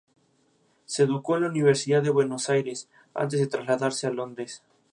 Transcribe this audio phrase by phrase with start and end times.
[0.85, 4.63] Se educó en la Universidad de Buenos Aires, antes de trasladarse a Londres.